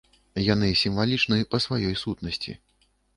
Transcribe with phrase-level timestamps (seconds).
[0.43, 2.57] Яны сімвалічны па сваёй сутнасці.